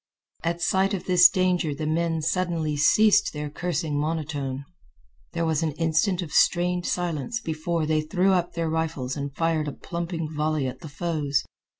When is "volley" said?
10.33-10.65